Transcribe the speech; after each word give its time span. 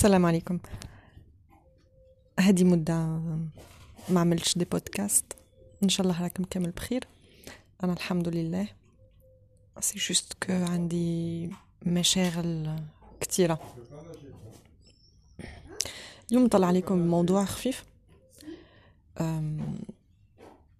السلام 0.00 0.26
عليكم. 0.26 0.58
هذه 2.40 2.64
مدة 2.64 2.94
ما 4.08 4.20
عملتش 4.20 4.58
دي 4.58 4.64
بودكاست. 4.64 5.24
إن 5.82 5.88
شاء 5.88 6.06
الله 6.06 6.22
راكم 6.22 6.44
كامل 6.44 6.70
بخير. 6.70 7.04
أنا 7.84 7.92
الحمد 7.92 8.28
لله. 8.28 8.68
c'est 9.80 9.98
juste 9.98 10.32
que 10.42 10.52
عندي 10.52 11.50
مشاغل 11.86 12.78
كثيرة 13.20 13.60
اليوم 16.30 16.48
طلع 16.48 16.66
عليكم 16.66 16.98
موضوع 16.98 17.44
خفيف. 17.44 17.84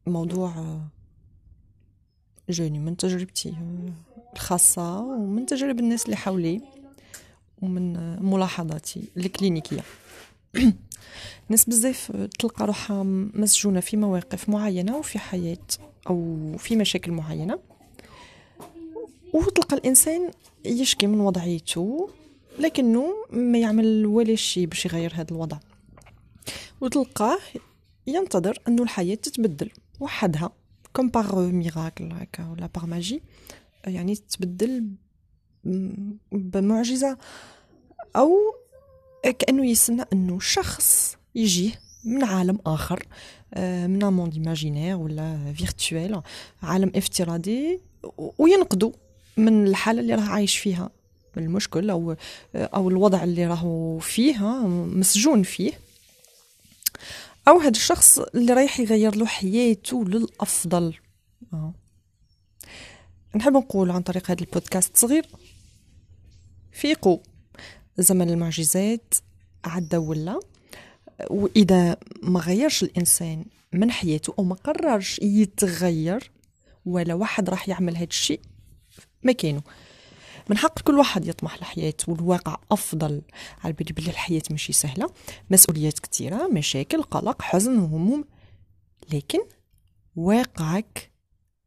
موضوع 0.06 0.80
جاني 2.48 2.78
من 2.78 2.96
تجربتي 2.96 3.54
الخاصة 4.32 5.00
ومن 5.00 5.46
تجارب 5.46 5.78
الناس 5.78 6.04
اللي 6.04 6.16
حولي. 6.16 6.79
ومن 7.62 8.16
ملاحظاتي 8.22 9.02
الكلينيكية. 9.16 9.84
ناس 11.48 11.64
بزاف 11.64 12.12
تلقى 12.38 12.66
روحها 12.66 13.02
مسجونة 13.34 13.80
في 13.80 13.96
مواقف 13.96 14.48
معينة 14.48 14.96
وفي 14.96 15.18
حياة 15.18 15.66
أو 16.06 16.38
في 16.58 16.76
مشاكل 16.76 17.12
معينة. 17.12 17.58
وتلقى 19.32 19.76
الإنسان 19.76 20.30
يشكي 20.64 21.06
من 21.06 21.20
وضعيته 21.20 22.10
لكنه 22.58 23.14
ما 23.30 23.58
يعمل 23.58 24.06
ولا 24.06 24.34
شيء 24.34 24.66
باش 24.66 24.86
يغير 24.86 25.12
هذا 25.14 25.30
الوضع. 25.30 25.58
وتلقاه 26.80 27.38
ينتظر 28.06 28.58
أنه 28.68 28.82
الحياة 28.82 29.14
تتبدل 29.14 29.70
وحدها 30.00 30.52
comme 30.92 31.08
par 31.08 31.40
miracle 31.40 32.12
هكا 32.12 32.48
ولا 32.48 32.66
par 32.74 32.86
magie 32.86 33.22
يعني 33.86 34.14
تتبدل 34.14 34.84
بمعجزة 36.32 37.18
أو 38.16 38.30
كأنه 39.38 39.66
يستنى 39.66 40.04
أنه 40.12 40.40
شخص 40.40 41.16
يجيه 41.34 41.80
من 42.04 42.24
عالم 42.24 42.58
آخر 42.66 43.06
آه، 43.54 43.86
من 43.86 44.04
monde 44.04 44.34
imaginaire 44.34 44.96
ولا 44.96 45.52
virtuel 45.52 46.20
عالم 46.62 46.92
افتراضي 46.94 47.80
وينقذوا 48.38 48.92
من 49.36 49.66
الحالة 49.66 50.00
اللي 50.00 50.14
راه 50.14 50.22
عايش 50.22 50.58
فيها. 50.58 50.90
المشكل 51.36 51.90
أو 51.90 52.16
أو 52.54 52.88
الوضع 52.88 53.24
اللي 53.24 53.46
راهو 53.46 53.98
فيه 53.98 54.38
مسجون 54.66 55.42
فيه. 55.42 55.72
أو 57.48 57.58
هذا 57.58 57.70
الشخص 57.70 58.18
اللي 58.18 58.52
رايح 58.52 58.80
يغير 58.80 59.14
له 59.16 59.26
حياته 59.26 60.04
للأفضل. 60.04 60.94
آه. 61.52 61.72
نحب 63.36 63.52
نقول 63.52 63.90
عن 63.90 64.02
طريق 64.02 64.30
هذا 64.30 64.40
البودكاست 64.40 64.96
صغير. 64.96 65.26
فيقوا 66.72 67.18
زمن 67.98 68.30
المعجزات 68.30 69.14
عدى 69.64 69.96
ولا؟ 69.96 70.40
وإذا 71.30 71.96
ما 72.22 72.40
غيرش 72.40 72.82
الإنسان 72.82 73.44
من 73.72 73.90
حياته 73.90 74.34
أو 74.38 74.44
ما 74.44 74.54
قررش 74.54 75.18
يتغير 75.18 76.30
ولا 76.86 77.14
واحد 77.14 77.50
راح 77.50 77.68
يعمل 77.68 77.96
هذا 77.96 78.04
الشيء 78.04 78.40
ما 79.22 79.32
كانوا 79.32 79.60
من 80.48 80.58
حق 80.58 80.80
كل 80.80 80.98
واحد 80.98 81.26
يطمح 81.26 81.60
لحياته 81.60 82.12
والواقع 82.12 82.58
أفضل. 82.70 83.22
على 83.64 83.72
بالي 83.72 83.92
بلي 83.92 84.10
الحياة 84.10 84.42
ماشي 84.50 84.72
سهلة 84.72 85.10
مسؤوليات 85.50 85.98
كثيرة 85.98 86.48
مشاكل 86.48 87.02
قلق 87.02 87.42
حزن 87.42 87.78
وهموم 87.78 88.24
لكن 89.12 89.38
واقعك 90.16 91.10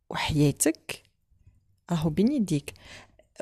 وحياتك 0.10 1.04
راهو 1.92 2.10
بين 2.10 2.32
يديك. 2.32 2.74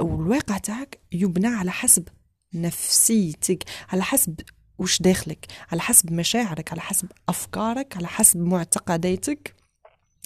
والواقع 0.02 0.58
تاعك 0.58 1.00
يبنى 1.12 1.48
على 1.48 1.72
حسب 1.72 2.08
نفسيتك 2.54 3.64
على 3.90 4.04
حسب 4.04 4.40
وش 4.80 5.02
داخلك 5.02 5.46
على 5.72 5.82
حسب 5.82 6.14
مشاعرك 6.14 6.72
على 6.72 6.82
حسب 6.82 7.08
أفكارك 7.30 7.98
على 7.98 8.08
حسب 8.08 8.40
معتقداتك 8.40 9.56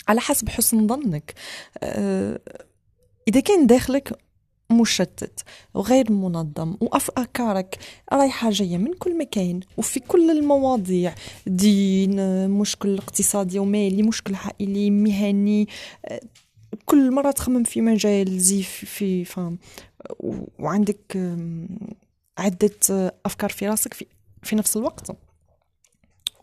على 0.07 0.21
حسب 0.21 0.49
حسن 0.49 0.87
ظنك. 0.87 1.33
أه 1.83 2.39
إذا 3.27 3.39
كان 3.39 3.67
داخلك 3.67 4.19
مشتت 4.71 5.43
وغير 5.73 6.11
منظم 6.11 6.77
وأفكارك 6.81 7.77
رايحة 8.13 8.49
جاية 8.49 8.77
من 8.77 8.93
كل 8.93 9.17
مكان 9.17 9.59
وفي 9.77 9.99
كل 9.99 10.31
المواضيع 10.31 11.15
دين 11.47 12.49
مشكل 12.49 12.97
اقتصادي 12.97 13.59
ومالي 13.59 14.03
مشكل 14.03 14.35
عائلي 14.35 14.91
مهني 14.91 15.67
أه 16.05 16.21
كل 16.85 17.11
مرة 17.11 17.31
تخمم 17.31 17.63
في 17.63 17.81
مجال 17.81 18.39
زي 18.39 18.63
في 18.63 19.25
فهم 19.25 19.57
وعندك 20.59 21.17
عدة 22.37 23.13
أفكار 23.25 23.49
في 23.49 23.67
راسك 23.67 23.93
في, 23.93 24.05
في 24.43 24.55
نفس 24.55 24.77
الوقت. 24.77 25.17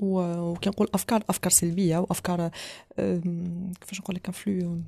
وكنقول 0.01 0.89
أفكار 0.95 1.25
أفكار 1.29 1.51
سلبية 1.53 1.99
وأفكار 1.99 2.51
كيفاش 3.81 4.01
نقول 4.01 4.17
لك 4.17 4.31
فلو 4.31 4.81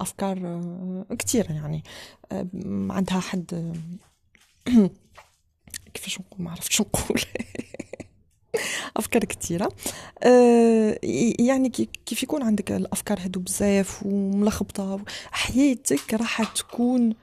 أفكار 0.00 0.64
كتيرة 1.18 1.52
يعني. 1.52 1.82
عندها 2.90 3.20
حد 3.20 3.74
كيفاش 5.94 6.20
نقول 6.20 6.42
ما 6.42 6.50
عرفتش 6.50 6.80
نقول. 6.80 7.20
أفكار 8.96 9.24
كثيره 9.24 9.72
أه 10.22 10.98
يعني 11.38 11.68
كيف 12.06 12.22
يكون 12.22 12.42
عندك 12.42 12.72
الأفكار 12.72 13.18
هادو 13.20 13.40
بزاف 13.40 14.06
وملخبطة 14.06 15.00
حياتك 15.30 16.14
راح 16.14 16.52
تكون 16.52 17.14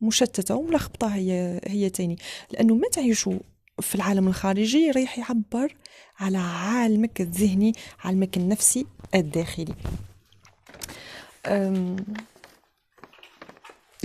مشتتة 0.00 0.54
وملخبطة 0.54 1.06
هي 1.06 1.60
هي 1.66 1.90
تاني. 1.90 2.16
لأنه 2.50 2.74
ما 2.74 2.88
تعيشوا 2.88 3.38
في 3.80 3.94
العالم 3.94 4.28
الخارجي 4.28 4.90
رايح 4.90 5.18
يعبر 5.18 5.76
على 6.18 6.38
عالمك 6.38 7.20
الذهني 7.20 7.72
عالمك 8.04 8.36
النفسي 8.36 8.86
الداخلي. 9.14 9.74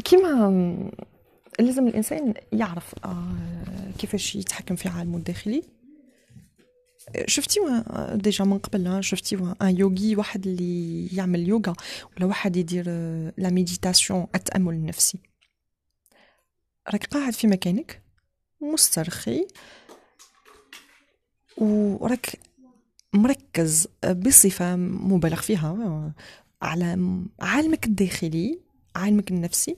كيما 0.04 0.92
لازم 1.60 1.88
الإنسان 1.88 2.34
يعرف 2.54 2.96
آه، 3.06 3.92
كيفاش 4.00 4.36
يتحكم 4.36 4.76
في 4.76 4.90
عالمه 4.90 5.18
الداخلي. 5.18 5.64
شفتي 7.25 7.59
déjà 8.13 8.46
من 8.46 8.58
قبل 8.58 9.03
شفتي 9.03 9.53
un 9.62 9.78
yogi 9.78 10.16
واحد 10.16 10.47
اللي 10.47 11.08
يعمل 11.08 11.47
يوغا 11.47 11.74
ولا 12.18 12.25
واحد 12.25 12.56
يدير 12.56 12.86
la 13.38 13.50
méditation 13.50 14.28
التأمل 14.36 14.74
النفسي. 14.74 15.19
راك 16.90 17.06
قاعد 17.06 17.34
في 17.34 17.48
مكانك 17.48 18.03
مسترخي 18.62 19.48
وراك 21.58 22.40
مركز 23.14 23.88
بصفة 24.06 24.75
مبالغ 24.75 25.42
فيها 25.42 26.14
على 26.62 27.19
عالمك 27.40 27.86
الداخلي 27.86 28.59
عالمك 28.96 29.31
النفسي. 29.31 29.78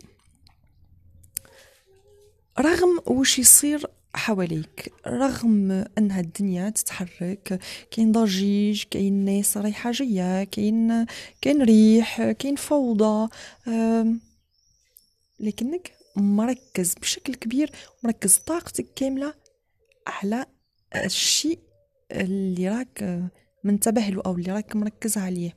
رغم 2.60 3.02
وش 3.08 3.40
يصير 3.40 3.88
حواليك 4.16 4.94
رغم 5.08 5.86
أنها 5.98 6.20
الدنيا 6.20 6.70
تتحرك 6.70 7.60
كاين 7.92 8.12
ضجيج 8.12 8.84
كاين 8.84 9.26
ناس 9.26 9.58
رايحة 9.58 9.92
جاية 9.92 10.44
كاين 10.44 11.06
كاين 11.42 11.62
ريح 11.62 12.32
كاين 12.32 12.56
فوضى 12.56 13.30
لكنك 15.40 15.92
مركز 16.16 16.94
بشكل 16.94 17.36
كبير 17.36 17.72
مركز 18.04 18.38
طاقتك 18.38 18.94
كاملة 18.96 19.34
على 20.08 20.46
الشيء 20.96 21.60
اللي 22.12 22.70
راك 22.70 23.30
منتبه 23.64 24.02
له 24.02 24.22
أو 24.26 24.36
اللي 24.36 24.52
راك 24.52 24.76
مركز 24.76 25.18
عليه. 25.18 25.56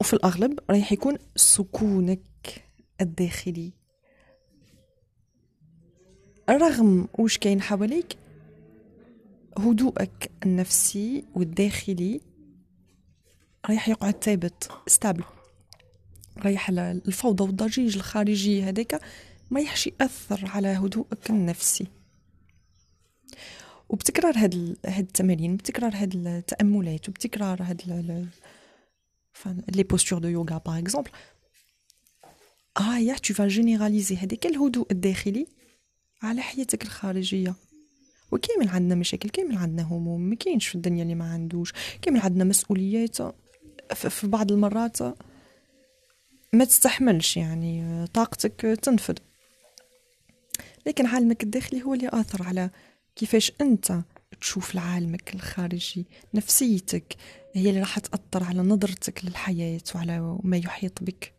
وفي 0.00 0.12
الأغلب 0.12 0.60
رايح 0.70 0.92
يكون 0.92 1.18
سكونك 1.36 2.64
الداخلي. 3.00 3.72
رغم 6.56 7.08
وش 7.18 7.38
كاين 7.38 7.62
حواليك 7.62 8.16
هدوءك 9.58 10.30
النفسي 10.46 11.24
والداخلي 11.34 12.20
رايح 13.68 13.88
يقعد 13.88 14.24
ثابت 14.24 14.70
stable 14.86 15.24
رايح 16.38 16.68
الفوضى 16.70 17.44
والضجيج 17.44 17.96
الخارجي 17.96 18.62
هذاك 18.62 19.00
ما 19.50 19.60
رايحش 19.60 19.86
يأثر 19.86 20.46
على 20.46 20.68
هدوءك 20.68 21.30
النفسي. 21.30 21.86
وبتكرار 23.88 24.34
هاد 24.36 24.76
هاد 24.86 25.04
التمارين 25.04 25.56
بتكرار 25.56 25.92
هاد 25.94 26.26
التأملات 26.26 27.08
وبتكرار 27.08 27.62
هاد 27.62 28.26
les 29.68 29.82
postures 29.82 30.18
de 30.18 30.28
yoga 30.28 30.58
par 30.58 30.78
exemple 30.78 31.10
آه 32.80 32.98
يا 32.98 33.14
tu 33.14 33.34
vas 33.34 33.48
généraliser 33.48 34.16
هذاك 34.16 34.46
الهدوء 34.46 34.86
الداخلي 34.90 35.46
على 36.22 36.42
حياتك 36.42 36.82
الخارجية. 36.82 37.54
وكامل 38.32 38.68
عندنا 38.68 38.94
مشاكل 38.94 39.28
كامل 39.28 39.56
عندنا 39.56 39.82
هموم 39.82 40.20
ما 40.20 40.34
كاينش 40.34 40.68
في 40.68 40.74
الدنيا 40.74 41.02
اللي 41.02 41.14
ما 41.14 41.32
عندوش. 41.32 41.72
كامل 42.02 42.20
عندنا 42.20 42.44
مسؤوليات. 42.44 43.16
في 43.94 44.26
بعض 44.26 44.52
المرات 44.52 44.98
ما 46.52 46.64
تستحملش 46.64 47.36
يعني 47.36 48.04
طاقتك 48.06 48.60
تنفد 48.82 49.18
لكن 50.86 51.06
عالمك 51.06 51.42
الداخلي 51.42 51.82
هو 51.82 51.94
اللي 51.94 52.08
آثر 52.12 52.42
على 52.42 52.70
كيفاش 53.16 53.52
أنت 53.60 54.00
تشوف 54.40 54.74
لعالمك 54.74 55.34
الخارجي 55.34 56.06
نفسيتك. 56.34 57.16
هي 57.54 57.68
اللي 57.68 57.80
راح 57.80 57.98
تأثر 57.98 58.44
على 58.44 58.62
نظرتك 58.62 59.24
للحياة 59.24 59.80
وعلى 59.94 60.38
ما 60.42 60.56
يحيط 60.56 61.02
بك. 61.02 61.32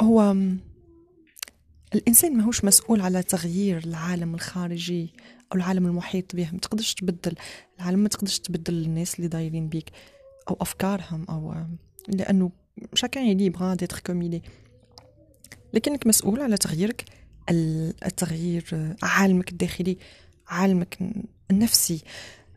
هو 0.00 0.36
الإنسان 1.94 2.36
ماهوش 2.36 2.64
مسؤول 2.64 3.00
على 3.00 3.22
تغيير 3.22 3.78
العالم 3.78 4.34
الخارجي 4.34 5.14
أو 5.52 5.56
العالم 5.56 5.86
المحيط 5.86 6.36
به 6.36 6.50
ما 6.52 6.58
تقدرش 6.58 6.94
تبدل 6.94 7.34
العالم 7.78 7.98
ما 7.98 8.08
تقدرش 8.08 8.38
تبدل 8.38 8.74
الناس 8.74 9.14
اللي 9.14 9.28
دايرين 9.28 9.68
بيك 9.68 9.90
أو 10.50 10.56
أفكارهم 10.60 11.24
أو 11.28 11.54
لأنه 12.08 12.50
chacun 12.94 13.26
il 13.26 13.36
est 13.36 13.50
libre 13.50 13.74
d'être 13.74 13.98
comme 13.98 14.22
il 14.22 14.30
est 14.30 14.42
لكنك 15.74 16.06
مسؤول 16.06 16.40
على 16.40 16.56
تغييرك 16.56 17.04
التغيير 17.50 18.94
عالمك 19.02 19.50
الداخلي 19.50 19.98
عالمك 20.48 20.98
النفسي. 21.50 22.02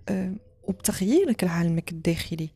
أه، 0.10 0.36
وبتغييرك 0.64 1.44
لعالمك 1.44 1.92
الداخلي 1.92 2.50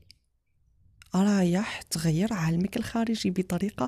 رايح 1.16 1.82
تغير 1.82 2.34
عالمك 2.34 2.78
الخارجي 2.78 3.30
بطريقة 3.32 3.88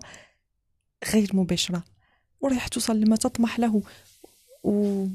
غير 1.14 1.36
مباشرة 1.36 1.84
ورايح 2.42 2.68
توصل 2.68 3.00
لما 3.00 3.16
تطمح 3.16 3.60
له 3.60 3.84
و 4.64 5.06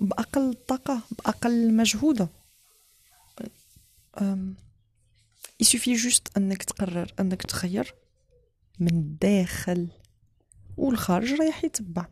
بأقل 0.00 0.54
طاقة 0.54 1.00
بأقل 1.18 1.74
مجهودة. 1.74 2.28
يسوفي 5.60 5.94
جوست 5.94 6.36
أنك 6.36 6.62
تقرر 6.62 7.14
أنك 7.20 7.42
تغير 7.42 7.94
من 8.78 8.88
الداخل 8.88 9.88
والخارج 10.76 11.32
رايح 11.32 11.64
يتبع. 11.64 12.06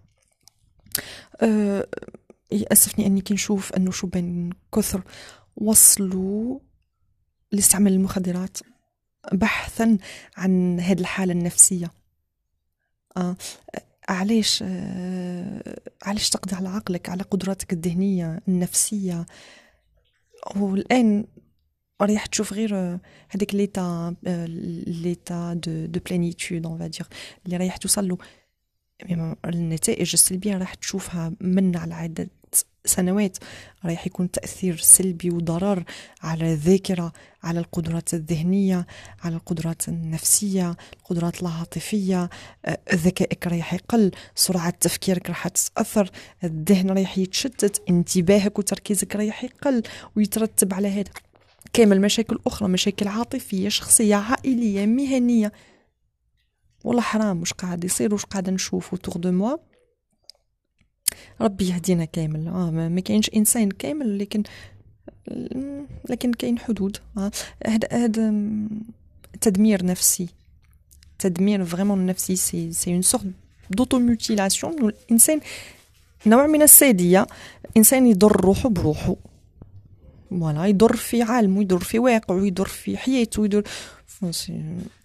أه 1.40 1.88
يأسفني 2.52 3.06
أني 3.06 3.20
كي 3.20 3.34
نشوف 3.34 3.72
أنه 3.72 3.90
شو 3.90 4.06
بين 4.06 4.50
كثر 4.74 5.02
وصلوا 5.56 6.60
لاستعمال 7.52 7.92
المخدرات 7.92 8.58
بحثا 9.32 9.98
عن 10.36 10.80
هذه 10.80 11.00
الحالة 11.00 11.32
النفسية. 11.32 11.97
علاش 14.08 14.64
علاش 16.02 16.30
تقضي 16.30 16.56
على 16.56 16.68
عقلك 16.68 17.08
على 17.08 17.22
قدراتك 17.22 17.72
الذهنية 17.72 18.40
النفسية؟ 18.48 19.26
والآن 20.56 21.24
رايح 22.00 22.26
تشوف 22.26 22.52
غير 22.52 22.98
هذيك 23.28 23.54
l'état 23.54 24.14
l'état 24.86 25.54
de 25.54 25.86
de 25.86 26.00
plénitude 26.00 26.66
on 26.66 26.78
va 26.78 26.88
dire 26.88 27.06
اللي 27.46 27.56
رايح 27.56 27.76
توصل 27.76 28.08
له. 28.08 28.18
النتائج 29.44 30.10
السلبية 30.14 30.58
راح 30.58 30.74
تشوفها 30.74 31.32
من 31.40 31.76
على 31.76 31.94
عدة 31.94 32.28
سنوات 32.84 33.38
راح 33.84 34.06
يكون 34.06 34.30
تأثير 34.30 34.76
سلبي 34.76 35.30
وضرر 35.30 35.84
على 36.22 36.52
الذاكرة 36.52 37.12
على 37.42 37.60
القدرات 37.60 38.14
الذهنية 38.14 38.86
على 39.24 39.36
القدرات 39.36 39.88
النفسية 39.88 40.76
القدرات 41.00 41.42
العاطفية. 41.42 42.30
آه، 42.64 42.78
ذكائك 42.94 43.46
راح 43.46 43.74
يقل 43.74 44.10
سرعة 44.34 44.70
تفكيرك 44.70 45.28
راح 45.28 45.48
تتأثر 45.48 46.10
الذهن 46.44 46.90
راح 46.90 47.18
يتشتت 47.18 47.82
انتباهك 47.90 48.58
وتركيزك 48.58 49.16
راح 49.16 49.44
يقل 49.44 49.82
ويترتب 50.16 50.74
على 50.74 50.88
هذا. 50.88 51.10
كامل 51.72 52.00
مشاكل 52.00 52.38
أخرى 52.46 52.68
مشاكل 52.68 53.08
عاطفية 53.08 53.68
شخصية 53.68 54.16
عائلية 54.16 54.86
مهنية. 54.86 55.52
والله 56.84 57.02
حرام 57.02 57.40
وش 57.40 57.52
قاعد 57.52 57.84
يصير 57.84 58.14
وش 58.14 58.24
قاعد 58.24 58.50
نشوف 58.50 58.94
تور 58.94 59.16
دو 59.16 59.32
موا 59.32 59.56
ربي 61.40 61.68
يهدينا 61.68 62.04
كامل. 62.04 62.48
آه 62.48 62.70
ما 62.70 63.00
كاينش 63.00 63.30
إنسان 63.36 63.70
كامل 63.70 64.18
لكن 64.18 64.42
لكن 66.10 66.32
كاين 66.32 66.58
حدود. 66.58 66.96
هذا 67.16 67.30
آه. 67.64 67.96
هذا 67.96 68.34
تدمير 69.40 69.84
نفسي. 69.84 70.28
تدمير 71.18 71.64
vraiment 71.64 72.06
نفسي 72.06 72.36
c'est 72.36 72.72
c'est 72.72 72.92
une 72.92 73.02
sorte 73.02 73.24
d'automutilation 73.70 74.88
الانسان 74.88 75.40
نوع 76.26 76.46
من 76.46 76.62
السادية. 76.62 77.26
الانسان 77.70 78.06
يضر 78.06 78.40
روحه 78.40 78.68
بروحه. 78.68 79.16
voilà 80.30 80.66
يضر 80.66 80.96
في 80.96 81.22
عالمه 81.22 81.60
يضر 81.60 81.78
في 81.78 81.98
واقعه 81.98 82.46
يضر 82.46 82.68
في 82.68 82.96
حياته 82.96 83.44
يضر 83.44 83.62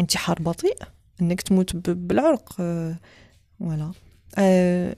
انتحار 0.01 0.41
بطيء. 0.41 0.77
إنك 1.21 1.41
تموت 1.41 1.75
بالعرق. 1.75 2.53
voilà 2.53 3.83
أه 3.83 3.93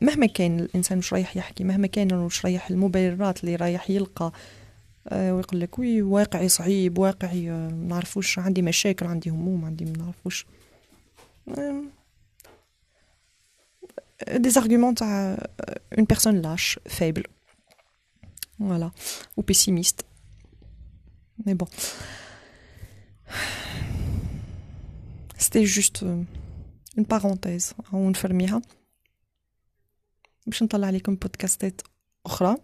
مهما 0.02 0.26
كان 0.26 0.60
الإنسان 0.60 0.98
وش 0.98 1.14
رايح 1.14 1.38
يحكي 1.38 1.64
مهما 1.64 1.88
كان 1.88 2.14
وش 2.14 2.46
رايح 2.46 2.70
المبررات 2.70 3.44
اللي 3.44 3.56
رايح 3.56 3.90
يلقى 3.90 4.32
أه 5.10 5.34
ويقول 5.34 5.60
لك 5.60 5.80
وي 5.80 6.02
واقعي 6.02 6.50
صعيب 6.50 6.98
واقعي 6.98 7.52
أه 7.52 7.68
نعرفوش 7.70 8.40
عندي 8.40 8.62
مشاكل 8.62 9.06
عندي 9.06 9.30
هموم 9.30 9.66
عندي 9.66 9.86
ما 9.86 9.98
نعرفوش. 9.98 10.46
des 14.32 14.58
arguments 14.58 14.94
تاع 14.96 15.38
une 15.98 16.08
personne 16.08 16.42
lâche 16.42 16.80
faible. 16.88 17.24
Voilà. 18.60 18.92
Ou 19.38 19.44
pessimiste. 19.44 20.06
Mais 21.46 21.56
bon. 21.56 21.68
C'était 25.38 25.66
juste 25.66 26.06
une 26.98 27.06
parenthèse 27.06 27.74
ونفرميها 27.94 28.62
باش 30.46 30.64
نطلع 30.64 30.88
عليكم 30.88 31.16
بودكاستات 31.16 31.82
أخرى 32.26 32.56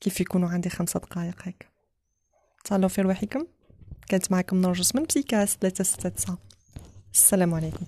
كيف 0.00 0.20
يكونوا 0.20 0.48
عندي 0.48 0.68
خمسة 0.68 1.00
دقائق 1.00 1.42
هيك. 1.42 1.68
تهلاو 2.64 2.88
في 2.88 3.00
رواحكم 3.02 3.46
كانت 4.08 4.32
معكم 4.32 4.60
نرجس 4.60 4.94
من 4.94 5.04
بسيكاس 5.04 5.56
369 5.56 6.38
السلام 7.14 7.54
عليكم. 7.54 7.86